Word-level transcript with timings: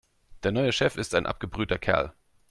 Der 0.41 0.51
neue 0.51 0.71
Chef 0.71 0.97
ist 0.97 1.13
ein 1.13 1.27
abgebrühter 1.27 1.77
Kerl. 1.77 2.11